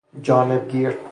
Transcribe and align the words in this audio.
جانب 0.21 0.69
گیر 0.71 0.91